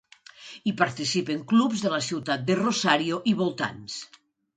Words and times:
Hi 0.69 0.71
participen 0.77 1.43
clubs 1.51 1.83
de 1.87 1.91
la 1.95 1.99
ciutat 2.05 2.47
de 2.47 2.57
Rosario 2.61 3.21
i 3.33 3.35
voltants. 3.43 4.01